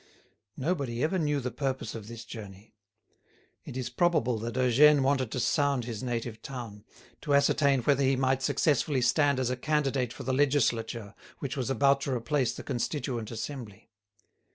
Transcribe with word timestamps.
Nobody 0.57 1.03
ever 1.03 1.19
knew 1.19 1.39
the 1.39 1.51
purpose 1.51 1.93
of 1.93 2.07
this 2.07 2.25
journey. 2.25 2.73
It 3.65 3.77
is 3.77 3.91
probable 3.91 4.39
that 4.39 4.55
Eugène 4.55 5.01
wanted 5.03 5.29
to 5.29 5.39
sound 5.39 5.85
his 5.85 6.01
native 6.01 6.41
town, 6.41 6.83
to 7.21 7.35
ascertain 7.35 7.83
whether 7.83 8.01
he 8.03 8.15
might 8.15 8.41
successfully 8.41 9.01
stand 9.03 9.39
as 9.39 9.51
a 9.51 9.55
candidate 9.55 10.11
for 10.11 10.23
the 10.23 10.33
legislature 10.33 11.13
which 11.37 11.55
was 11.55 11.69
about 11.69 12.01
to 12.01 12.15
replace 12.15 12.51
the 12.55 12.63
Constituent 12.63 13.29
Assembly. 13.29 13.91